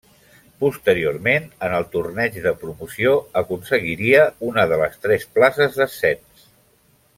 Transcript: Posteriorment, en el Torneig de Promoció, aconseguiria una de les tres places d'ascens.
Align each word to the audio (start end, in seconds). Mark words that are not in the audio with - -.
Posteriorment, 0.61 1.43
en 1.67 1.75
el 1.79 1.85
Torneig 1.95 2.39
de 2.47 2.55
Promoció, 2.63 3.13
aconseguiria 3.43 4.25
una 4.51 4.67
de 4.73 4.83
les 4.83 4.99
tres 5.07 5.29
places 5.37 5.79
d'ascens. 5.81 6.51